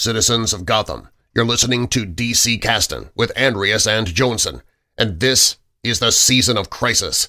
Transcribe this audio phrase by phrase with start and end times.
[0.00, 1.08] citizens of Gotham.
[1.34, 4.62] You're listening to DC Caston with Andreas and Johnson,
[4.96, 7.28] and this is the Season of Crisis.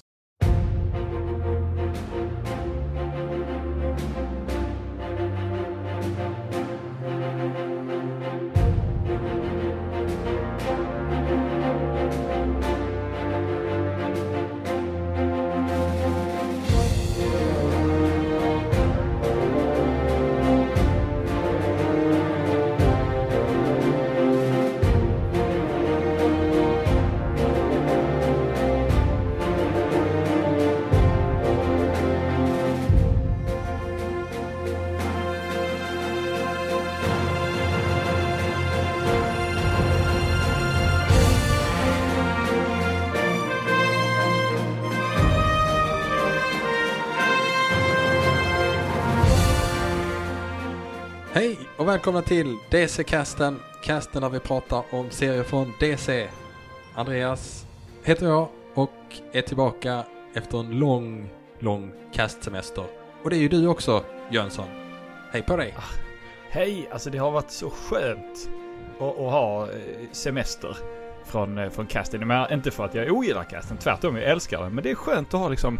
[51.82, 56.28] Och välkomna till DC-casten, casten där vi pratar om serier från DC.
[56.94, 57.66] Andreas
[58.04, 58.90] heter jag och
[59.32, 62.84] är tillbaka efter en lång, lång castsemester.
[63.22, 64.66] Och det är ju du också, Jönsson.
[65.32, 65.74] Hej på dig!
[65.78, 65.94] Ah,
[66.50, 68.50] hej, alltså det har varit så skönt
[68.98, 70.76] att, att ha eh, semester
[71.24, 72.28] från, eh, från casten.
[72.28, 74.74] Men inte för att jag ogillar casten, tvärtom, jag älskar den.
[74.74, 75.78] Men det är skönt att ha liksom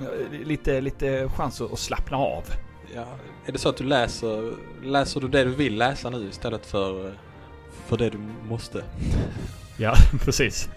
[0.00, 2.44] eh, lite, lite chans att slappna av.
[2.94, 3.06] Ja,
[3.46, 7.12] är det så att du läser, läser du det du vill läsa nu istället för,
[7.86, 8.84] för det du måste?
[9.80, 9.94] Ja,
[10.24, 10.68] precis.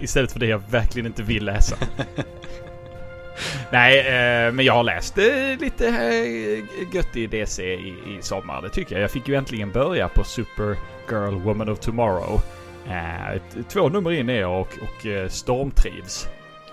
[0.00, 1.76] Istället för det jag verkligen inte vill läsa.
[3.70, 8.62] Nej, eh, men jag har läst eh, lite eh, gött i DC i, i sommar.
[8.62, 9.02] Det tycker jag.
[9.02, 12.40] Jag fick ju äntligen börja på Supergirl Woman of Tomorrow.
[12.86, 16.28] Eh, två nummer in är jag och, och stormtrivs.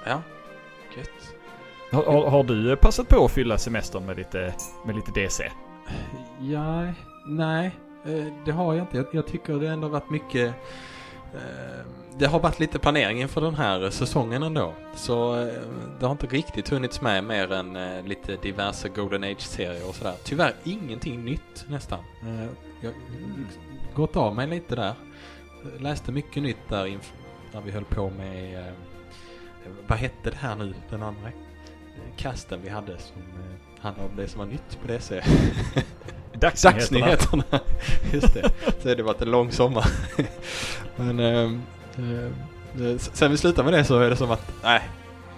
[0.05, 0.21] Ja,
[0.97, 1.35] gött.
[1.91, 4.53] Har, har, du passat på att fylla semestern med lite,
[4.85, 5.51] med lite DC?
[6.39, 6.93] Ja,
[7.25, 7.71] nej,
[8.05, 8.97] eh, det har jag inte.
[8.97, 10.53] Jag, jag tycker det ändå varit mycket...
[11.33, 11.85] Eh,
[12.17, 14.73] det har varit lite planering inför den här säsongen ändå.
[14.95, 15.53] Så eh,
[15.99, 20.15] det har inte riktigt hunnits med mer än lite diverse Golden Age-serier och sådär.
[20.23, 21.99] Tyvärr ingenting nytt nästan.
[22.81, 22.95] Jag har
[23.95, 24.93] gått av mig lite där.
[25.79, 27.15] Läste mycket nytt där inför...
[27.53, 28.73] när vi höll på med...
[29.87, 31.31] Vad hette det här nu, den andra?
[32.17, 35.15] Kasten vi hade som eh, handlade om det som var nytt på DC.
[36.33, 37.07] Dagsnyheterna.
[37.07, 37.43] Dagsnyheterna.
[38.13, 38.51] Just det.
[38.81, 39.85] Så det varit en lång sommar.
[40.95, 41.61] Men ehm,
[41.95, 44.81] eh, sen vi slutar med det så är det som att nej,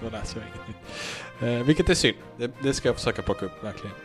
[0.03, 1.59] då läser jag inget nytt.
[1.59, 2.17] Eh, vilket är synd.
[2.37, 3.95] Det, det ska jag försöka plocka upp verkligen.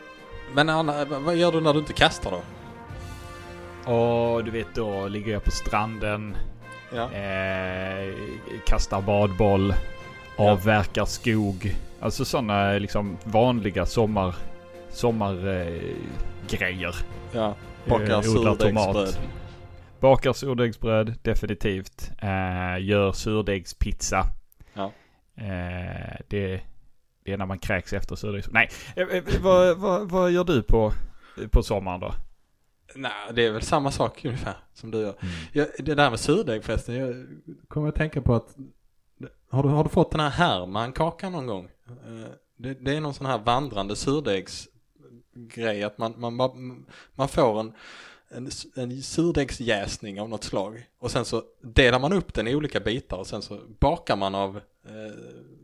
[0.55, 2.41] Men Anna, vad gör du när du inte kastar då?
[3.93, 6.37] Och du vet då ligger jag på stranden,
[6.95, 7.09] Ja.
[8.67, 9.75] kastar badboll,
[10.37, 11.77] avverkar skog.
[12.01, 14.35] Alltså sådana liksom vanliga sommar,
[14.91, 16.89] sommargrejer.
[16.89, 16.95] Eh,
[17.33, 17.55] ja.
[17.89, 19.19] Bakar surdegsbröd.
[20.01, 22.11] Bakar surdegsbröd, definitivt.
[22.23, 24.25] Eh, gör surdegspizza.
[24.75, 24.93] Ja.
[25.37, 26.61] Eh, det,
[27.25, 28.55] det är när man kräks efter surdegsbröd.
[28.55, 30.93] Nej, eh, eh, vad, vad, vad gör du på,
[31.51, 32.15] på sommaren då?
[32.95, 35.15] Nej, det är väl samma sak ungefär som du gör.
[35.53, 37.27] Ja, det där med surdeg förresten, jag
[37.69, 38.57] kommer att tänka på att
[39.51, 41.69] har du, har du fått den här Hermankakan någon gång?
[41.89, 47.61] Eh, det, det är någon sån här vandrande surdegsgrej att man, man, man, man får
[47.61, 47.73] en,
[48.29, 52.81] en, en surdegsjäsning av något slag och sen så delar man upp den i olika
[52.81, 54.56] bitar och sen så bakar man av
[54.87, 55.15] eh,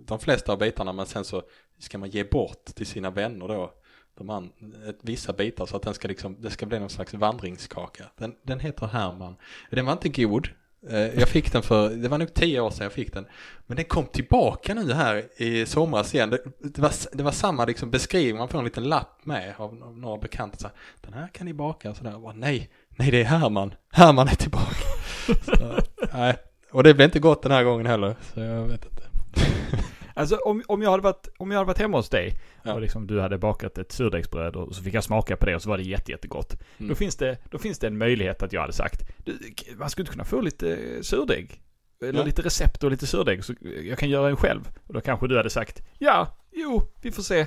[0.06, 1.42] de flesta av bitarna men sen så
[1.78, 3.72] ska man ge bort till sina vänner då
[4.14, 4.52] de an,
[4.88, 8.04] ett, vissa bitar så att den ska liksom, det ska bli någon slags vandringskaka.
[8.16, 9.36] Den, den heter Herman.
[9.70, 10.48] Den var inte god.
[10.90, 13.26] Eh, jag fick den för, det var nog tio år sedan jag fick den.
[13.66, 16.30] Men den kom tillbaka nu här i somras igen.
[16.30, 19.82] Det, det, var, det var samma liksom beskrivning, man får en liten lapp med av,
[19.82, 20.58] av några bekanta.
[20.58, 22.14] Så här, den här kan ni baka och sådär.
[22.14, 23.74] Och bara, nej, nej det är Herman.
[23.92, 24.84] Herman är tillbaka.
[25.44, 25.78] så,
[26.12, 26.36] nej.
[26.70, 28.16] Och det blev inte gott den här gången heller.
[28.34, 29.02] Så jag vet inte.
[30.14, 32.32] Alltså om, om, jag hade varit, om jag hade varit hemma hos dig
[32.62, 32.74] Ja.
[32.74, 35.62] och liksom du hade bakat ett surdegsbröd och så fick jag smaka på det och
[35.62, 36.56] så var det jätte, jättegott.
[36.78, 36.88] Mm.
[36.88, 39.38] Då, finns det, då finns det en möjlighet att jag hade sagt du,
[39.76, 41.60] man skulle inte kunna få lite surdeg.
[42.02, 42.24] Eller Ja.
[42.24, 44.68] lite recept och lite surdeg så jag kan göra en själv.
[44.86, 47.46] Och då kanske du hade sagt ja, jo, vi får se.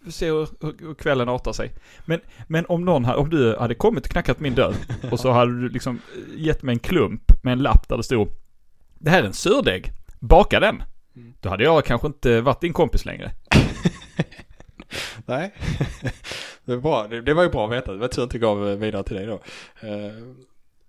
[0.00, 1.72] Vi får se hur, hur, kvällen artar sig.
[2.04, 4.74] Men, men om någon om du hade kommit och knackat min dörr
[5.10, 6.00] och så hade du liksom
[6.36, 8.28] gett mig en klump med en lapp där det stod
[8.98, 10.82] Det här är en surdeg, baka den.
[11.16, 11.34] Mm.
[11.40, 13.32] Då hade jag kanske inte varit din kompis längre.
[15.26, 15.54] Nej,
[16.64, 17.08] det, var bra.
[17.08, 17.92] Det, det var ju bra att veta.
[17.92, 19.34] Det var tur att jag inte gav vidare till dig då.
[19.80, 20.12] Eh,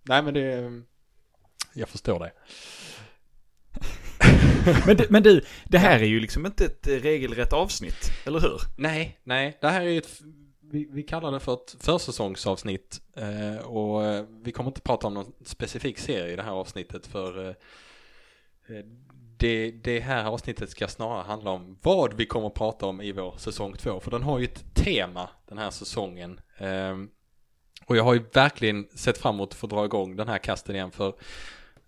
[0.04, 0.82] nej men det,
[1.74, 2.32] jag förstår det.
[4.86, 8.40] Men, du- men du, det här är ju liksom inte ett eh, regelrätt avsnitt, eller
[8.40, 8.62] hur?
[8.78, 9.58] Nej, nej.
[9.62, 10.22] Det här är ju ett,
[10.72, 15.14] vi, vi kallar det för ett försäsongsavsnitt eh, och eh, vi kommer inte prata om
[15.14, 17.56] någon specifik serie i det här avsnittet för eh,
[18.78, 18.86] eh,
[19.42, 23.12] det, det här avsnittet ska snarare handla om vad vi kommer att prata om i
[23.12, 24.00] vår säsong två.
[24.00, 26.40] För den har ju ett tema den här säsongen.
[26.58, 27.10] Ehm,
[27.86, 30.76] och jag har ju verkligen sett fram emot att få dra igång den här kasten
[30.76, 31.14] igen för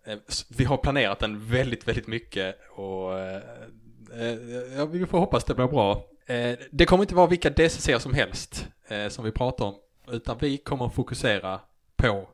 [0.05, 0.17] eh,
[0.57, 3.41] vi har planerat den väldigt, väldigt mycket och eh,
[4.13, 4.37] eh,
[4.77, 6.05] ja, vi får hoppas det blir bra.
[6.71, 8.67] Det kommer inte vara vilka DCC som helst
[9.09, 9.75] som vi pratar om
[10.07, 11.59] utan vi kommer att fokusera
[11.95, 12.29] på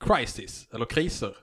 [0.00, 1.36] crisis eller kriser.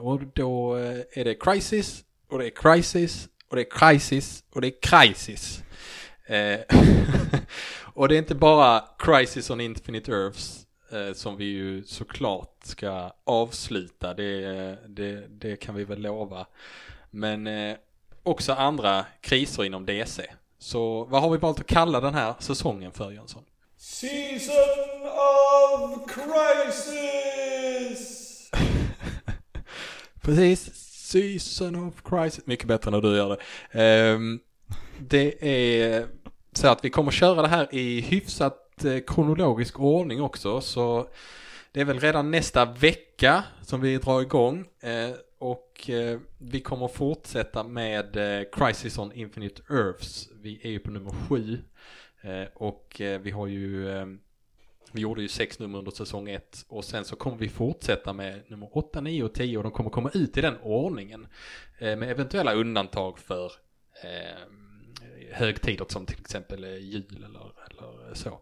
[0.00, 0.74] Och då
[1.12, 5.62] är det crisis och det är crisis och det är crisis och det är crisis.
[6.26, 6.60] Eh,
[7.94, 13.12] och det är inte bara Crisis on Infinite Earths eh, som vi ju såklart ska
[13.24, 16.46] avsluta, det, det, det kan vi väl lova.
[17.10, 17.76] Men eh,
[18.22, 20.26] också andra kriser inom DC.
[20.58, 23.44] Så vad har vi valt att kalla den här säsongen för Jönsson?
[23.76, 24.54] Season
[25.02, 27.30] of Crisis!
[30.22, 32.46] Precis, Season of Crisis.
[32.46, 33.36] Mycket bättre när du gör
[33.72, 34.14] det.
[34.14, 34.40] Um,
[34.98, 36.06] det är
[36.52, 40.60] så att vi kommer köra det här i hyfsat eh, kronologisk ordning också.
[40.60, 41.08] Så
[41.72, 44.66] det är väl redan nästa vecka som vi drar igång.
[44.80, 48.16] Eh, och eh, vi kommer fortsätta med
[48.52, 50.28] Crisis on Infinite Earths.
[50.42, 51.58] Vi är ju på nummer sju.
[52.54, 54.18] Och vi har ju ehm,
[54.92, 58.42] vi gjorde ju sex nummer under säsong ett och sen så kommer vi fortsätta med
[58.48, 61.26] nummer åtta, nio och tio och de kommer komma ut i den ordningen.
[61.78, 63.52] med eventuella undantag för
[65.32, 68.40] högtider som till exempel jul eller, eller så.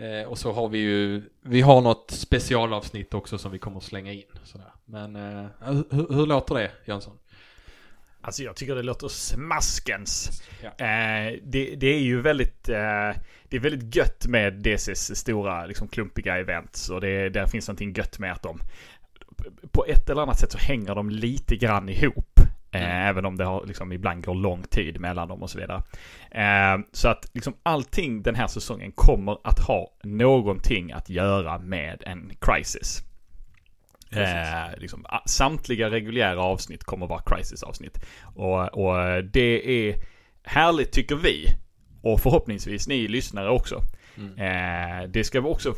[0.00, 3.82] Eh, och så har vi ju, vi har något specialavsnitt också som vi kommer att
[3.82, 4.24] slänga in.
[4.44, 4.72] Sådär.
[4.84, 7.18] Men eh, hur, hur, låter det Jönsson?
[8.20, 10.42] Alltså jag tycker det låter smaskens.
[10.62, 10.68] Ja.
[10.68, 13.10] Eh, det, det, är ju väldigt, eh,
[13.50, 16.88] det är väldigt gött med DCs stora liksom, klumpiga events.
[16.88, 18.60] Och det, där finns någonting gött med att de
[19.72, 22.40] på ett eller annat sätt så hänger de lite grann ihop.
[22.72, 23.08] Eh, mm.
[23.08, 25.82] Även om det har, liksom, ibland går lång tid mellan dem och så vidare.
[26.30, 32.02] Eh, så att liksom allting den här säsongen kommer att ha någonting att göra med
[32.06, 33.04] en crisis.
[34.12, 38.04] Eh, liksom, samtliga reguljära avsnitt kommer vara crisis-avsnitt.
[38.22, 39.96] Och, och, det är
[40.42, 41.46] härligt tycker vi.
[42.02, 43.80] Och förhoppningsvis ni lyssnare också.
[44.16, 44.38] Mm.
[44.38, 45.74] Eh, det ska också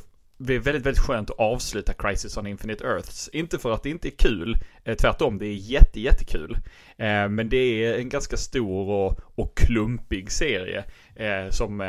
[0.47, 3.31] det är väldigt, väldigt skönt att avsluta Crisis on Infinite Earths.
[3.33, 6.57] Inte för att det inte är kul, eh, tvärtom det är jätte, jättekul.
[6.97, 10.85] Eh, men det är en ganska stor och, och klumpig serie
[11.17, 11.81] eh, som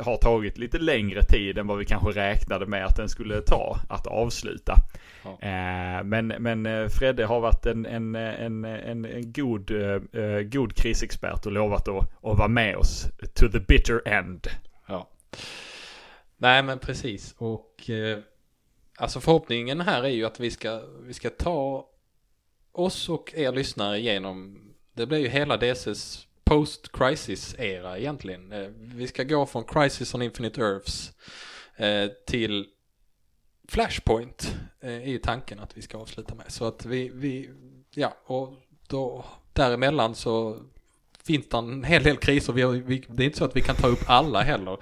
[0.00, 3.78] har tagit lite längre tid än vad vi kanske räknade med att den skulle ta
[3.88, 4.74] att avsluta.
[5.24, 6.02] Ja.
[6.04, 9.70] Men, men Fredde har varit en, en, en, en, en god,
[10.42, 14.46] god krisexpert och lovat att, att vara med oss to the bitter end.
[14.86, 15.08] Ja.
[16.40, 18.18] Nej men precis och eh,
[18.96, 21.88] alltså förhoppningen här är ju att vi ska, vi ska ta
[22.72, 24.60] oss och er lyssnare igenom,
[24.92, 28.52] det blir ju hela DCs post-crisis-era egentligen.
[28.52, 31.12] Eh, vi ska gå från Crisis on Infinite Earths
[31.76, 32.66] eh, till
[33.68, 36.52] Flashpoint eh, är tanken att vi ska avsluta med.
[36.52, 37.50] Så att vi, vi
[37.90, 38.54] ja, och
[38.88, 40.56] då däremellan så
[41.24, 42.52] finns det en hel del kriser.
[42.52, 44.78] Vi, vi, det är inte så att vi kan ta upp alla heller.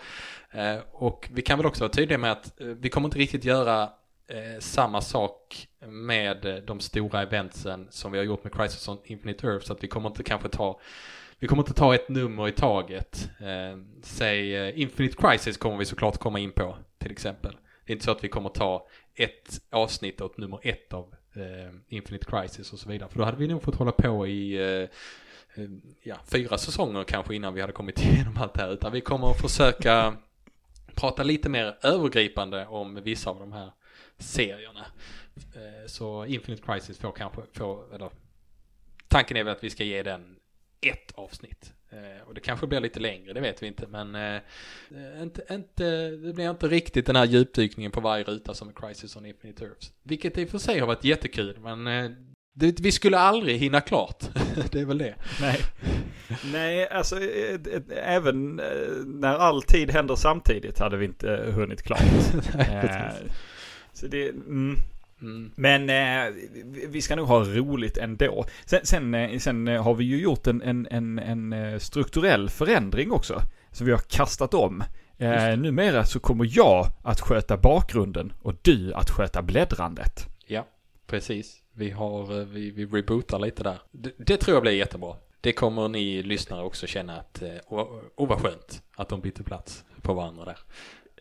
[0.56, 3.44] Eh, och vi kan väl också vara tydliga med att eh, vi kommer inte riktigt
[3.44, 3.82] göra
[4.29, 9.46] eh, samma sak med de stora eventsen som vi har gjort med Crisis on Infinite
[9.46, 9.67] Earth.
[9.67, 10.81] Så att vi kommer inte kanske ta
[11.39, 13.31] vi kommer inte ta ett nummer i taget.
[14.03, 17.56] Säg Infinite Crisis kommer vi såklart komma in på till exempel.
[17.84, 21.15] Det är inte så att vi kommer ta ett avsnitt åt nummer ett av
[21.89, 23.08] Infinite Crisis och så vidare.
[23.08, 24.58] För då hade vi nog fått hålla på i
[26.03, 28.72] ja, fyra säsonger kanske innan vi hade kommit igenom allt det här.
[28.72, 30.17] Utan vi kommer att försöka
[30.96, 33.72] prata lite mer övergripande om vissa av de här
[34.19, 34.86] serierna.
[35.36, 38.10] Eh, så Infinite Crisis får kanske, får, eller
[39.08, 40.36] tanken är väl att vi ska ge den
[40.81, 41.72] ett avsnitt.
[41.91, 43.86] Eh, och det kanske blir lite längre, det vet vi inte.
[43.86, 44.41] Men eh,
[45.22, 49.17] inte, inte, det blir inte riktigt den här djupdykningen på varje ruta som är Crisis
[49.17, 49.93] on Infinite Earths.
[50.03, 51.84] Vilket i och för sig har varit jättekul, men
[52.55, 54.24] det, vi skulle aldrig hinna klart.
[54.70, 55.15] det är väl det.
[55.41, 55.60] Nej.
[56.52, 57.20] Nej, alltså
[58.02, 58.66] även eh,
[59.06, 62.02] när all tid händer samtidigt hade vi inte hunnit klart.
[62.58, 63.12] Eh,
[63.92, 64.76] så det, mm.
[65.20, 65.50] Mm.
[65.54, 66.34] Men eh,
[66.88, 68.44] vi ska nog ha roligt ändå.
[68.64, 73.42] Sen, sen, eh, sen har vi ju gjort en, en, en, en, strukturell förändring också.
[73.72, 74.82] Så vi har kastat om.
[75.18, 80.26] Eh, numera så kommer jag att sköta bakgrunden och du att sköta bläddrandet.
[80.46, 80.66] Ja,
[81.06, 81.62] precis.
[81.72, 83.78] Vi har, vi, vi rebootar lite där.
[83.92, 85.14] Det, det tror jag blir jättebra
[85.46, 89.43] det kommer ni lyssnare också känna att, åh oh, oh, vad skönt att de bytte
[89.43, 90.58] plats på varandra där.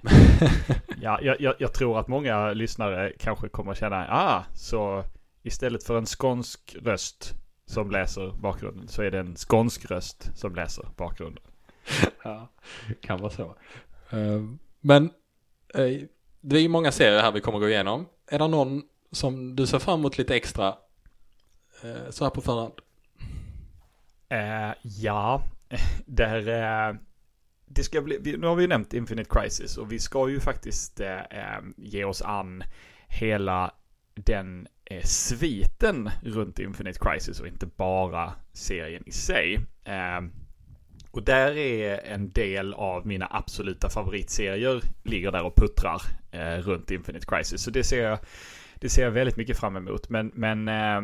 [1.01, 5.03] ja, jag, jag, jag, tror att många lyssnare kanske kommer känna, ah, så
[5.43, 7.33] istället för en skånsk röst
[7.65, 11.43] som läser bakgrunden så är det en skånsk röst som läser bakgrunden.
[12.23, 12.49] ja,
[13.01, 13.55] kan vara så.
[14.13, 14.43] Uh,
[14.79, 15.03] men
[15.77, 16.01] uh,
[16.41, 18.05] det är ju många serier här vi kommer gå igenom.
[18.27, 20.75] Är det någon som du ser fram emot lite extra
[22.09, 22.73] så här på förhand?
[24.29, 25.43] Eh, ja,
[26.05, 26.95] där eh,
[27.65, 30.99] det ska bli, nu har vi ju nämnt Infinite Crisis och vi ska ju faktiskt
[30.99, 32.63] eh, eh, ge oss an
[33.07, 33.71] hela
[34.13, 39.59] den eh, sviten runt Infinite Crisis och inte bara serien i sig.
[39.83, 40.21] Eh,
[41.11, 46.01] och där är en del av mina absoluta favoritserier ligger där och puttrar
[46.31, 47.61] eh, runt Infinite Crisis.
[47.61, 48.19] Så det ser jag,
[48.75, 50.09] det ser jag väldigt mycket fram emot.
[50.09, 51.01] Men, men eh,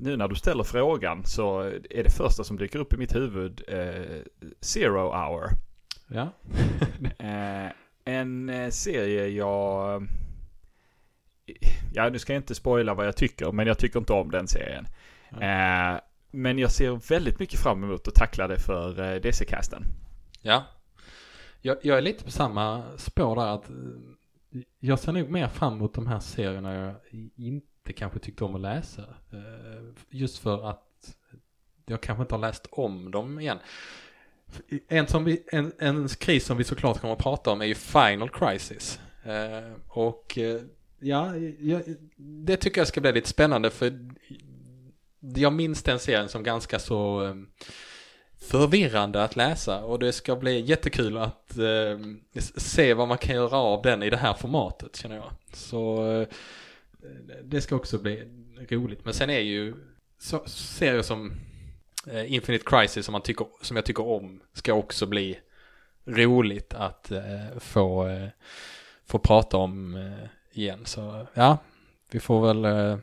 [0.00, 3.62] nu när du ställer frågan så är det första som dyker upp i mitt huvud
[3.68, 4.22] eh,
[4.60, 5.48] Zero Hour.
[6.08, 6.28] Ja.
[7.18, 7.72] eh,
[8.04, 10.06] en eh, serie jag...
[11.94, 14.48] Ja, nu ska jag inte spoila vad jag tycker, men jag tycker inte om den
[14.48, 14.86] serien.
[15.40, 19.84] Eh, men jag ser väldigt mycket fram emot att tackla det för eh, DC-casten.
[20.42, 20.64] Ja.
[21.60, 23.70] Jag, jag, är lite på samma spår där att
[24.80, 26.94] jag ser nog mer fram emot de här serierna jag
[27.36, 29.02] inte kanske tyckte om att läsa.
[29.32, 31.16] Eh, just för att
[31.86, 33.58] jag kanske inte har läst om dem igen.
[34.88, 37.74] En, som vi, en, en kris som vi såklart kommer att prata om är ju
[37.74, 39.00] Final Crisis.
[39.24, 40.60] Eh, och eh,
[40.98, 41.32] ja,
[42.16, 43.98] det tycker jag ska bli lite spännande för
[45.20, 47.34] jag minns den serien som ganska så
[48.44, 51.98] förvirrande att läsa och det ska bli jättekul att eh,
[52.56, 55.30] se vad man kan göra av den i det här formatet känner jag.
[55.52, 56.28] Så eh,
[57.04, 58.22] Eh, det ska också bli
[58.70, 59.04] roligt.
[59.04, 59.74] Men sen är ju
[60.18, 61.32] så, serier som
[62.06, 65.38] eh, Infinite Crisis som, man tycker, som jag tycker om ska också bli
[66.04, 68.28] roligt att eh, få, eh,
[69.06, 70.80] få prata om eh, igen.
[70.84, 71.58] Så ja,
[72.10, 72.98] vi får väl eh, eh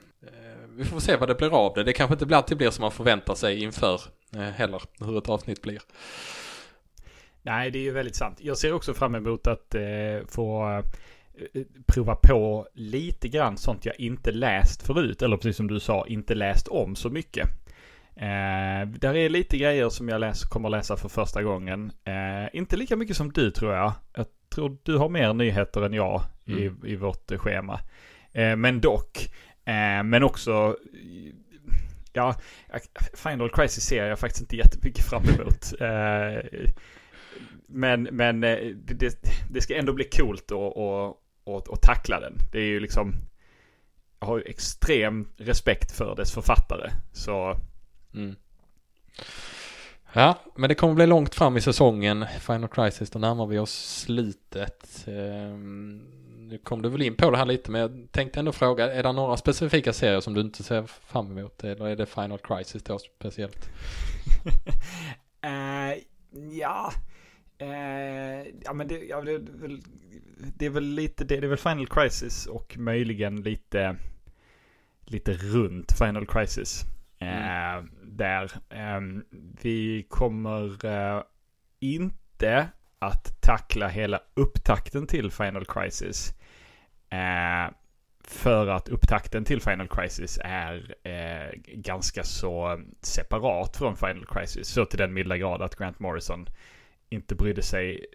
[0.76, 1.84] vi får se vad det blir av det.
[1.84, 4.02] Det kanske inte alltid blir som man förväntar sig inför
[4.36, 5.82] eh, heller hur ett avsnitt blir.
[7.42, 8.38] Nej, det är ju väldigt sant.
[8.42, 10.82] Jag ser också fram emot att eh, få
[11.86, 15.22] prova på lite grann sånt jag inte läst förut.
[15.22, 17.50] Eller precis som du sa, inte läst om så mycket.
[18.16, 21.92] Eh, där är lite grejer som jag läs, kommer läsa för första gången.
[22.04, 23.94] Eh, inte lika mycket som du tror jag.
[24.14, 26.86] Jag tror du har mer nyheter än jag i, mm.
[26.86, 27.80] i vårt schema.
[28.32, 29.32] Eh, men dock.
[29.66, 30.78] Eh, men också,
[32.14, 32.36] ja,
[33.14, 35.74] Final Crisis ser jag faktiskt inte jättemycket fram emot.
[35.82, 36.70] Eh,
[37.68, 42.34] men men eh, det, det, ska ändå bli coolt att och, och tackla den.
[42.52, 43.14] Det är ju liksom,
[44.20, 46.92] jag har ju extrem respekt för dess författare.
[47.14, 47.58] Så
[48.14, 48.36] Mm.
[50.14, 54.02] Ja, men det kommer bli långt fram i säsongen, Final Crisis, då närmar vi oss
[54.06, 55.06] slutet.
[55.08, 56.02] Ehm,
[56.38, 59.04] nu kom du väl in på det här lite, men jag tänkte ändå fråga, är
[59.04, 61.64] det några specifika serier som du inte ser fram emot?
[61.64, 63.70] Eller är det Final Crisis då speciellt?
[65.46, 66.04] uh,
[66.60, 66.94] ja,
[67.62, 69.82] uh, ja men det, ja, det, är väl,
[70.58, 73.96] det är väl lite det, det är väl Final Crisis och möjligen lite,
[75.06, 76.86] lite runt Final Crisis.
[77.20, 77.78] Mm.
[77.78, 78.52] Eh, där.
[78.70, 79.24] Ehm,
[79.62, 81.24] vi kommer eh,
[81.80, 86.34] inte att tackla hela upptakten till Final Crisis.
[87.10, 87.74] Eh,
[88.24, 94.68] för att upptakten till Final Crisis är eh, ganska så separat från Final Crisis.
[94.68, 96.46] Så till den milda grad att Grant Morrison
[97.12, 98.06] inte brydde sig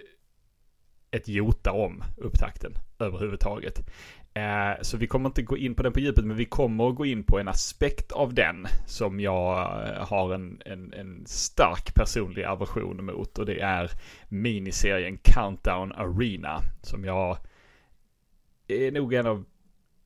[1.10, 3.88] ett jota om upptakten överhuvudtaget.
[4.34, 6.94] Eh, så vi kommer inte gå in på den på djupet, men vi kommer att
[6.94, 11.94] gå in på en aspekt av den som jag eh, har en, en, en stark
[11.94, 13.38] personlig aversion mot.
[13.38, 13.90] Och det är
[14.28, 16.60] miniserien Countdown Arena.
[16.82, 17.38] Som jag
[18.68, 19.44] är nog en av,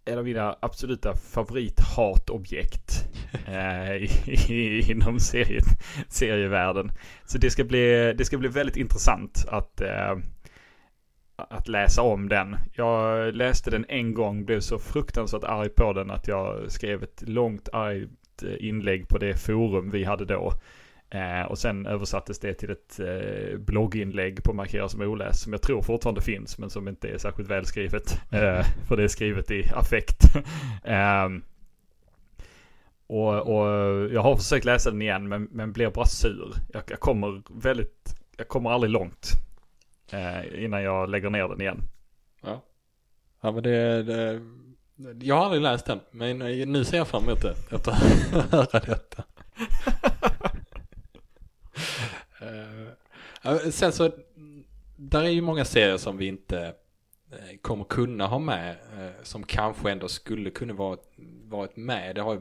[0.04, 3.09] en av mina absoluta favorithatobjekt
[3.46, 5.60] eh, inom serie,
[6.08, 6.92] serievärlden.
[7.24, 10.16] Så det ska bli, det ska bli väldigt intressant att eh,
[11.48, 12.56] att läsa om den.
[12.72, 17.22] Jag läste den en gång, blev så fruktansvärt arg på den att jag skrev ett
[17.26, 20.52] långt argt eh, inlägg på det forum vi hade då.
[21.10, 25.62] Eh, och sen översattes det till ett eh, blogginlägg på Markera som oläst som jag
[25.62, 28.20] tror fortfarande finns men som inte är särskilt välskrivet.
[28.32, 30.24] Eh, för det är skrivet i affekt.
[30.84, 31.42] Ehm,
[33.10, 33.66] och, och,
[34.10, 36.54] jag har försökt läsa den igen men, men blir bara sur.
[36.72, 39.30] Jag, jag kommer väldigt, jag kommer aldrig långt
[40.10, 41.80] eh, innan jag lägger ner den igen.
[42.42, 42.62] Ja,
[43.40, 44.40] ja men det, det
[45.20, 46.38] jag har aldrig läst den, men
[46.72, 49.24] nu ser jag fram emot det efter att höra detta.
[53.52, 54.10] uh, sen så,
[54.96, 56.74] där är ju många serier som vi inte
[57.32, 58.70] eh, kommer kunna ha med.
[58.70, 60.98] Eh, som kanske ändå skulle kunna vara,
[61.44, 62.14] varit med.
[62.14, 62.40] Det har,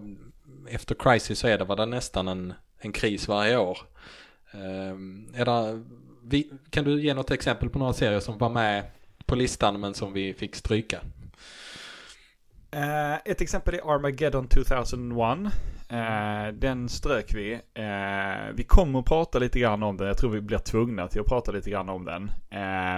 [0.69, 3.77] efter Crisis så är det, var det nästan en, en kris varje år.
[4.51, 5.83] Eh, är det,
[6.23, 8.83] vi, kan du ge något exempel på några serier som var med
[9.25, 10.99] på listan men som vi fick stryka?
[12.75, 15.38] Uh, ett exempel är Armageddon 2001.
[15.91, 17.53] Uh, eh, den strök vi.
[17.53, 20.07] Uh, vi kommer att prata lite grann om den.
[20.07, 22.31] Jag tror vi blir tvungna till att prata lite grann om den.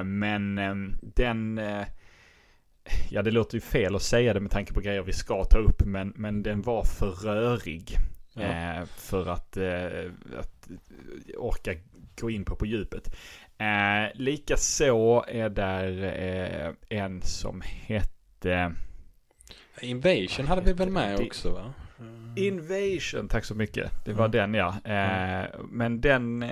[0.05, 1.61] men um, den
[3.09, 5.57] ja, det låter ju fel att säga det med tanke på grejer vi ska ta
[5.57, 5.85] upp.
[5.85, 7.97] Men, men den var för rörig.
[8.33, 8.85] Ja.
[8.85, 9.57] för att,
[10.39, 10.69] att
[11.37, 11.73] orka
[12.21, 13.15] gå in på på djupet.
[13.57, 18.73] Eh, Likaså är där en som hette...
[19.81, 21.73] Invasion hade vi väl med också va?
[21.99, 22.33] Mm.
[22.37, 23.91] Invasion, tack så mycket.
[24.05, 24.31] Det var mm.
[24.31, 24.75] den ja.
[24.85, 25.67] Eh, mm.
[25.69, 26.45] Men den...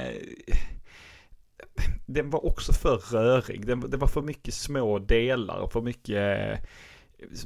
[2.06, 3.66] Den var också för rörig.
[3.66, 6.60] Den, det var för mycket små delar och för mycket eh,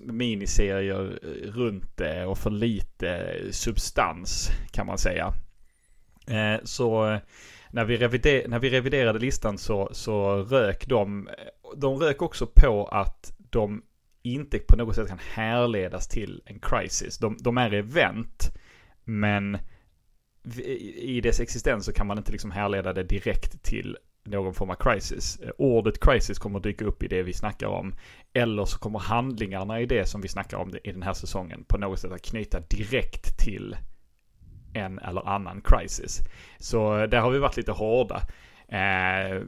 [0.02, 5.34] miniserier eh, runt det och för lite eh, substans kan man säga.
[6.64, 7.20] Så
[7.72, 11.30] när vi, revider, när vi reviderade listan så, så rök de,
[11.76, 13.84] de rök också på att de
[14.22, 17.18] inte på något sätt kan härledas till en crisis.
[17.18, 18.58] De, de är event,
[19.04, 19.58] men
[20.96, 24.76] i dess existens så kan man inte liksom härleda det direkt till någon form av
[24.76, 25.40] crisis.
[25.40, 27.96] Eh, ordet crisis kommer att dyka upp i det vi snackar om.
[28.34, 31.78] Eller så kommer handlingarna i det som vi snackar om i den här säsongen på
[31.78, 33.78] något sätt att knyta direkt till
[34.74, 36.22] en eller annan crisis.
[36.58, 38.22] Så eh, där har vi varit lite hårda.
[38.68, 39.42] Eh,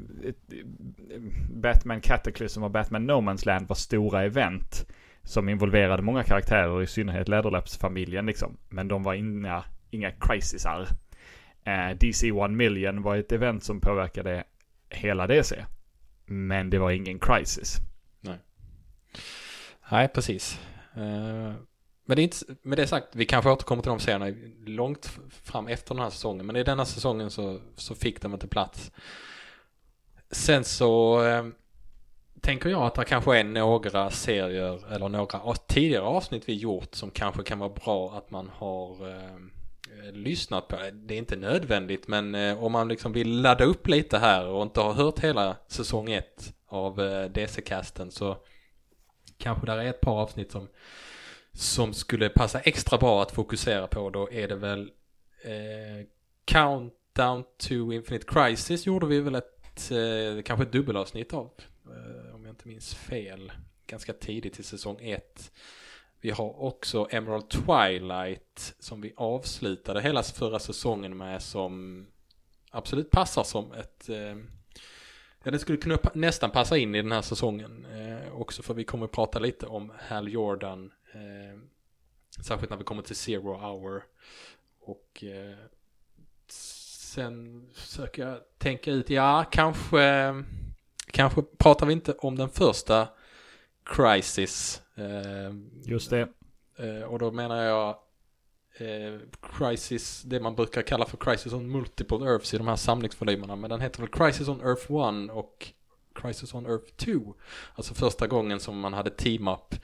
[1.50, 4.88] Batman Cataclysm och Batman No Man's Land var stora event
[5.24, 8.58] som involverade många karaktärer, i synnerhet Läderläppsfamiljen liksom.
[8.70, 10.88] Men de var inga, inga crisisar.
[11.64, 14.44] Eh, DC 1 Million var ett event som påverkade
[14.90, 15.66] hela DC.
[16.26, 17.78] Men det var ingen crisis.
[18.22, 18.40] Nej.
[19.92, 20.60] Nej, precis.
[20.98, 21.54] Uh,
[22.06, 25.68] men det är inte, med det sagt, vi kanske återkommer till de serierna långt fram
[25.68, 26.46] efter den här säsongen.
[26.46, 28.92] Men i denna säsongen så, så fick de inte plats.
[30.32, 31.46] Sen så eh,
[32.42, 37.12] tänker jag att det kanske är några serier eller några tidigare avsnitt vi gjort som
[37.12, 39.38] kanske kan vara bra att man har eh,
[39.92, 40.78] Eh, lyssnat på.
[40.94, 44.64] Det är inte nödvändigt men eh, om man liksom vill ladda upp lite här och
[44.64, 48.38] inte har hört hela säsong 1 av eh, DC-casten så
[49.38, 50.68] kanske där är ett par avsnitt som
[51.52, 54.92] som skulle passa extra bra att fokusera på då är det väl
[55.44, 56.08] eh,
[56.46, 61.52] Countdown to Infinite Crisis gjorde vi väl ett, eh, kanske ett dubbelavsnitt av.
[61.86, 63.52] Eh, om jag inte minns fel.
[63.88, 65.52] Ganska tidigt i säsong 1.
[66.26, 72.06] Vi har också Emerald Twilight som vi avslutade hela förra säsongen med som
[72.72, 74.36] absolut passar som ett eh,
[75.44, 78.84] Ja, det skulle kunna nästan passa in i den här säsongen eh, också för vi
[78.84, 81.60] kommer att prata lite om Hal Jordan Eh,
[82.46, 84.04] särskilt när vi kommer till Zero Hour.
[84.80, 85.58] Och eh,
[86.48, 90.36] sen försöker jag tänka ut, ja kanske,
[91.08, 93.08] kanske pratar vi inte om den första
[93.84, 94.82] Crisis.
[94.96, 95.54] Eh,
[95.84, 96.28] Just det.
[96.78, 97.98] Eh, och då menar jag
[98.78, 103.56] eh, Crisis, det man brukar kalla för Crisis on Multiple Earths i de här samlingsvolymerna.
[103.56, 105.74] Men den heter väl Crisis on Earth 1 och
[106.16, 107.36] Crisis on Earth 2.
[107.76, 109.76] Alltså första gången som man hade team-up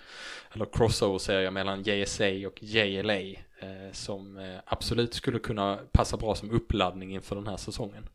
[0.51, 3.19] eller crossover-serier mellan JSA och JLA
[3.59, 8.09] eh, som eh, absolut skulle kunna passa bra som uppladdning inför den här säsongen.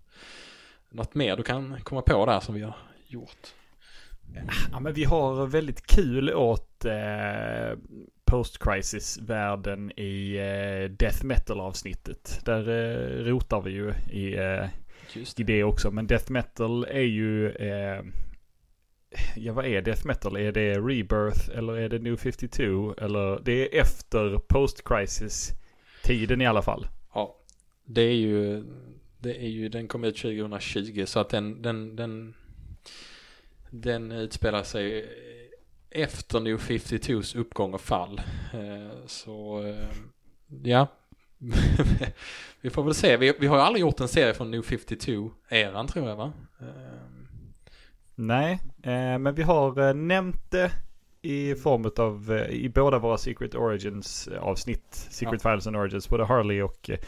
[0.88, 3.54] Något mer du kan komma på där som vi har gjort?
[4.72, 7.78] Ja, men vi har väldigt kul åt eh,
[8.24, 12.40] post-crisis-världen i eh, death metal-avsnittet.
[12.44, 14.68] Där eh, rotar vi ju i eh,
[15.36, 15.90] i det också.
[15.90, 17.50] Men death metal är ju...
[17.50, 18.02] Eh,
[19.36, 20.36] ja, vad är death metal?
[20.36, 22.94] Är det rebirth eller är det new 52?
[22.98, 25.52] Eller det är efter post-crisis
[26.02, 26.86] tiden i alla fall.
[27.14, 27.36] Ja,
[27.84, 28.64] det är ju...
[29.18, 32.34] Det är ju, den kom ut 2020 så att den, den, den,
[33.70, 35.08] den utspelar sig
[35.90, 38.20] efter New 52s uppgång och fall.
[38.52, 39.88] Eh, så eh,
[40.62, 40.86] ja,
[42.60, 43.16] vi får väl se.
[43.16, 46.32] Vi, vi har ju aldrig gjort en serie från New 52-eran tror jag va?
[46.60, 46.66] Eh,
[48.18, 48.60] Nej,
[49.18, 50.72] men vi har nämnt det
[51.26, 54.86] i form av, eh, i båda våra Secret Origins avsnitt.
[54.90, 55.50] Secret ja.
[55.50, 56.98] Files and Origins, både Harley och eh,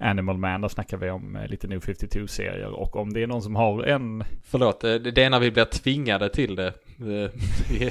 [0.00, 0.60] Animal Man.
[0.60, 2.70] Där snackar vi om eh, lite New 52-serier.
[2.70, 4.24] Och om det är någon som har en...
[4.44, 7.30] Förlåt, det är när vi blir tvingade till det eh, Eh,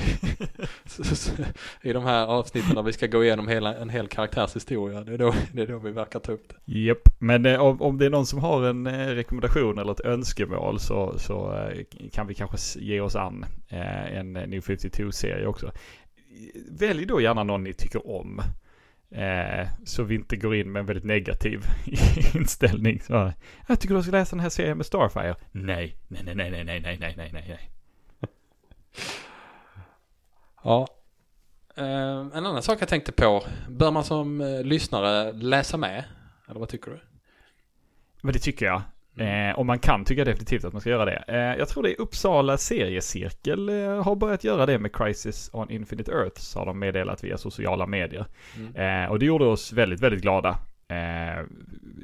[1.82, 5.02] i, de här avsnitten där vi ska gå igenom hela, en hel karaktärshistoria.
[5.02, 6.80] Det är då, det är då vi verkar ta upp det.
[6.80, 10.06] Japp, men eh, om, om det är någon som har en eh, rekommendation eller ett
[10.06, 15.48] önskemål så, så eh, kan vi kanske ge oss an eh, en eh, New 52-serie
[15.48, 15.72] också.
[16.72, 18.42] Välj då gärna någon ni tycker om.
[19.12, 21.62] Eh, så vi inte går in med en väldigt negativ
[22.36, 23.02] inställning.
[23.02, 23.34] Så,
[23.68, 25.36] jag tycker du ska läsa den här serien med Starfire.
[25.52, 27.77] Nej, nej, nej, nej, nej, nej, nej, nej, nej.
[30.64, 30.88] Ja.
[31.76, 31.86] Eh,
[32.20, 33.44] en annan sak jag tänkte på.
[33.70, 36.04] Bör man som eh, lyssnare läsa med?
[36.50, 37.00] Eller vad tycker du?
[38.22, 38.82] Men det tycker jag.
[39.20, 41.24] Eh, och man kan tycka definitivt att man ska göra det.
[41.28, 45.70] Eh, jag tror det är Uppsala seriecirkel eh, har börjat göra det med Crisis on
[45.70, 48.26] Infinite Earths har de meddelat via sociala medier.
[48.56, 49.12] Mm.
[49.12, 50.60] Och det gjorde oss väldigt, väldigt glada.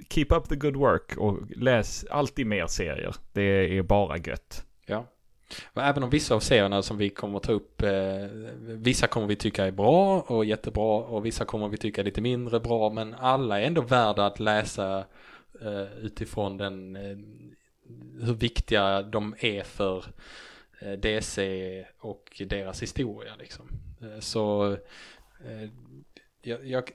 [0.09, 3.15] Keep up the good work och läs alltid mer serier.
[3.33, 4.65] Det är bara gött.
[4.85, 5.05] Ja.
[5.73, 8.27] Och även om vissa av serierna som vi kommer att ta upp, eh,
[8.61, 12.21] vissa kommer vi tycka är bra och jättebra och vissa kommer vi tycka är lite
[12.21, 15.05] mindre bra, men alla är ändå värda att läsa
[15.61, 17.17] eh, utifrån den, eh,
[18.25, 20.05] hur viktiga de är för
[20.81, 23.69] eh, DC och deras historia liksom.
[24.01, 24.71] Eh, så
[25.45, 25.69] eh,
[26.41, 26.91] jag, jag,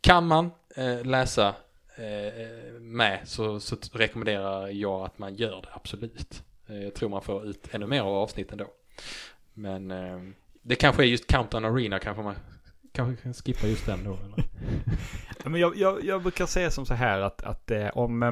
[0.00, 1.54] kan man eh, läsa
[1.96, 6.42] eh, eh med så, så rekommenderar jag att man gör det absolut.
[6.70, 8.66] Eh, jag tror man får ut ännu mer av avsnitten då.
[9.54, 10.20] Men eh,
[10.62, 12.34] det kanske är just Countdown Arena kanske man
[12.92, 14.12] kanske kan skippa just den då.
[14.12, 14.44] Eller?
[15.50, 18.22] Men jag, jag, jag brukar säga som så här att, att eh, om,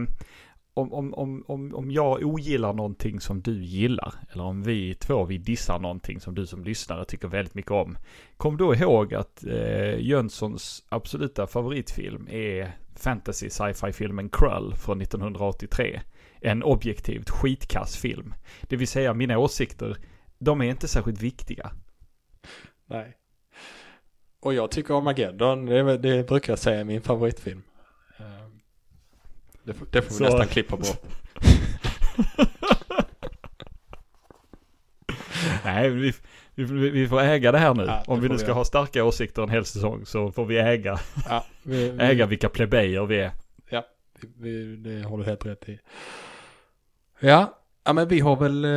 [0.75, 5.25] om, om, om, om, om jag ogillar någonting som du gillar, eller om vi två
[5.25, 7.99] vi dissar någonting som du som lyssnare tycker väldigt mycket om.
[8.37, 16.01] Kom då ihåg att eh, Jönssons absoluta favoritfilm är fantasy sci-fi filmen Krull från 1983.
[16.41, 18.35] En objektivt skitkass film.
[18.63, 19.97] Det vill säga mina åsikter,
[20.39, 21.71] de är inte särskilt viktiga.
[22.87, 23.17] Nej.
[24.41, 27.63] Och jag tycker Armageddon, det, det brukar jag säga är min favoritfilm.
[28.19, 28.25] Eh,
[29.65, 31.03] Det får, det får vi Så- nästan klippa bort.
[35.65, 36.13] Nej, vi,
[36.55, 37.83] vi, vi får äga det här nu.
[37.85, 38.55] Ja, det Om vi nu vi ska göra.
[38.57, 40.99] ha starka åsikter en hel säsong så får vi äga,
[41.29, 43.33] Ja, vi, vi, äga vilka plebejer vi är.
[44.37, 45.79] vi, det har du helt rätt i.
[47.21, 48.71] Ja, ja men vi har väl, eh,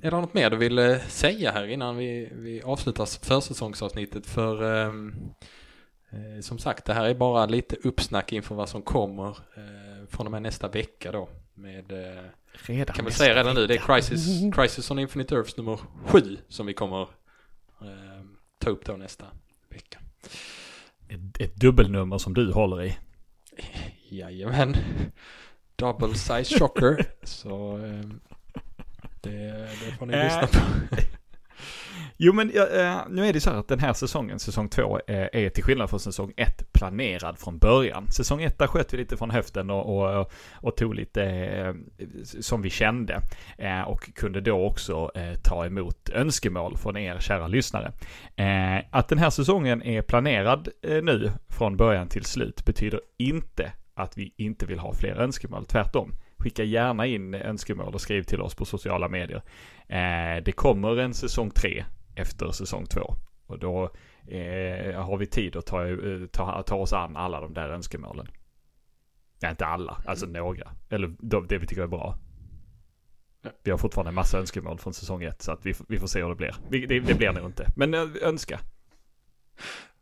[0.00, 4.26] är det något mer du vill eh, säga här innan vi, vi avslutar försäsongsavsnittet?
[4.26, 5.14] För ehm,
[6.10, 10.26] eh, som sagt, det här är bara lite uppsnack inför vad som kommer eh, från
[10.26, 11.28] och med nästa vecka då.
[11.54, 13.94] Med, eh, Redan kan vi nästa säga redan nu, det är vecka.
[13.94, 17.02] Crisis, Crisis on Infinite Earths nummer sju som vi kommer
[17.80, 18.22] eh,
[18.58, 19.24] ta upp då nästa
[19.70, 19.98] vecka.
[21.08, 22.98] Ett, ett dubbelnummer som du håller i.
[24.08, 24.76] Jajamän.
[25.78, 27.04] Double size shocker.
[27.22, 28.20] Så ehm,
[29.20, 29.30] det,
[29.84, 30.24] det får ni Äh.
[30.24, 30.58] lyssna på.
[32.20, 35.00] Jo men ja, eh, nu är det så här att den här säsongen, säsong två,
[35.06, 38.10] eh, är till skillnad från säsong ett planerad från början.
[38.10, 41.74] Säsong ett där sköt vi lite från höften och, och, och tog lite eh,
[42.40, 43.20] som vi kände.
[43.58, 47.92] Eh, och kunde då också eh, ta emot önskemål från er kära lyssnare.
[48.36, 53.72] Eh, att den här säsongen är planerad eh, nu från början till slut betyder inte
[53.98, 55.64] att vi inte vill ha fler önskemål.
[55.64, 56.14] Tvärtom.
[56.36, 59.42] Skicka gärna in önskemål och skriv till oss på sociala medier.
[59.88, 61.84] Eh, det kommer en säsong tre
[62.16, 63.14] efter säsong två.
[63.46, 63.84] Och då
[64.26, 68.26] eh, har vi tid att ta, eh, ta, ta oss an alla de där önskemålen.
[69.40, 70.72] Ja, inte alla, alltså några.
[70.88, 72.18] Eller de, det vi tycker är bra.
[73.62, 76.22] Vi har fortfarande en massa önskemål från säsong ett så att vi, vi får se
[76.22, 76.54] hur det blir.
[76.70, 77.66] Vi, det, det blir nog inte.
[77.76, 78.60] Men önska.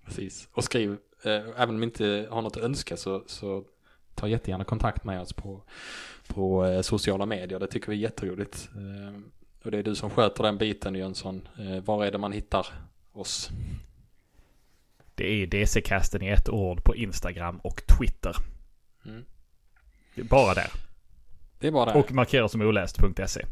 [0.05, 0.49] Precis.
[0.53, 3.65] Och skriv, eh, även om ni inte har något att önska så, så
[4.17, 5.63] ta jättegärna kontakt med oss på,
[6.27, 7.59] på eh, sociala medier.
[7.59, 8.69] Det tycker vi är jätteroligt.
[8.75, 9.21] Eh,
[9.65, 11.49] och det är du som sköter den biten Jönsson.
[11.59, 12.67] Eh, var är det man hittar
[13.13, 13.51] oss?
[15.15, 18.37] Det är DC-casten i ett ord på Instagram och Twitter.
[19.07, 19.25] Mm.
[20.15, 20.71] Det är bara där.
[21.59, 22.01] Det är bara där.
[22.01, 23.47] Och markera som oläst.se.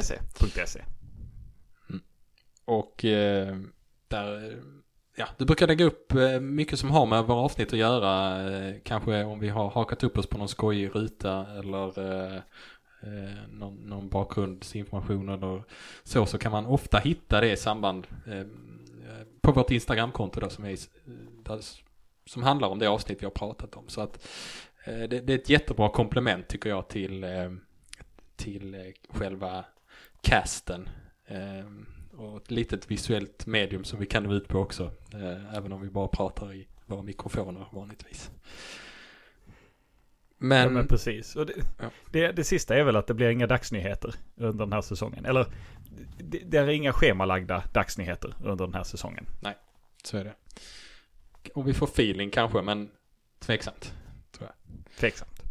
[0.00, 0.18] .se.
[0.66, 0.82] .se.
[2.64, 3.56] Och eh,
[4.08, 4.58] där,
[5.18, 8.42] ja, du brukar lägga upp eh, mycket som har med våra avsnitt att göra.
[8.50, 12.36] Eh, kanske om vi har hakat upp oss på någon skojig ruta eller eh,
[13.02, 15.62] eh, någon, någon bakgrundsinformation eller
[16.02, 18.46] så, så kan man ofta hitta det i samband eh,
[19.40, 20.78] på vårt Instagramkonto då som, är,
[21.44, 21.60] där,
[22.26, 23.88] som handlar om det avsnitt vi har pratat om.
[23.88, 24.28] Så att
[24.84, 27.52] eh, det, det är ett jättebra komplement tycker jag till, eh,
[28.36, 29.64] till eh, själva
[30.20, 30.88] casten.
[32.18, 34.90] Och ett litet visuellt medium som vi kan nå ut på också.
[35.14, 38.30] Eh, även om vi bara pratar i våra mikrofoner vanligtvis.
[40.38, 41.32] Men, ja, men precis.
[41.32, 41.90] Det, Ja.
[42.10, 45.24] det, det sista är väl att det blir inga dagsnyheter under den här säsongen.
[45.24, 45.46] Eller
[46.18, 49.26] det, det är inga schemalagda dagsnyheter under den här säsongen.
[50.04, 50.34] så är det.
[51.54, 52.90] Och vi får feeling kanske, men
[53.38, 53.94] tveksamt.
[54.96, 55.42] Tveksamt.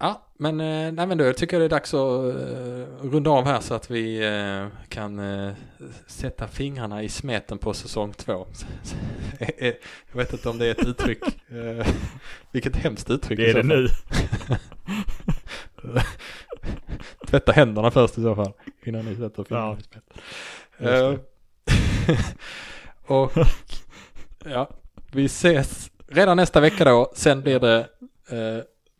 [0.00, 3.44] Ja, men, eh, nej, men då tycker jag det är dags att uh, runda av
[3.44, 5.52] här så att vi eh, kan eh,
[6.06, 8.46] sätta fingrarna i smeten på säsong två.
[9.58, 9.74] jag
[10.12, 11.22] vet inte om det är ett uttryck.
[11.52, 11.86] Uh,
[12.52, 13.88] vilket hemskt uttryck Det är det nu.
[17.26, 18.52] Tvätta händerna först i så fall.
[18.84, 19.78] Innan ni sätter fingrarna Ja.
[19.78, 21.18] i smeten.
[23.06, 23.32] Och
[24.44, 24.70] ja,
[25.12, 27.12] vi ses redan nästa vecka då.
[27.14, 27.88] Sen blir det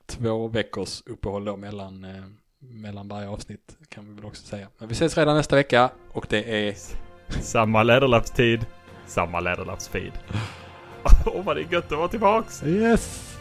[0.08, 2.24] två veckors uppehåll då mellan, eh,
[2.60, 4.68] mellan varje avsnitt kan vi väl också säga.
[4.78, 6.74] Men vi ses redan nästa vecka och det är
[7.28, 8.66] Samma läderlappstid,
[9.06, 10.12] samma läderlappsfeed.
[11.26, 12.62] Åh vad det är gött att vara tillbaks!
[12.62, 13.36] Yes!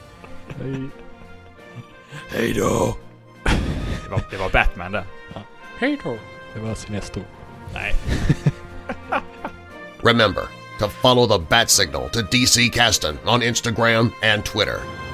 [0.47, 0.89] Hej.
[2.29, 2.97] Hej då!
[4.03, 5.03] Det var, det var Batman det.
[5.79, 6.17] Hej då!
[6.53, 7.21] Det var Sinestro.
[7.73, 7.93] Nej.
[10.03, 10.43] Remember
[10.79, 15.06] to follow the bat signal to DC Caston on Instagram and Twitter.